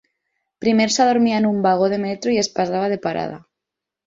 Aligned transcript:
Primer 0.63 0.87
s'adormia 0.95 1.41
en 1.41 1.45
un 1.49 1.59
vagó 1.67 1.91
de 1.93 2.01
metro 2.07 2.35
i 2.37 2.39
es 2.45 2.51
passava 2.57 2.89
de 2.97 2.99
parada. 3.05 3.39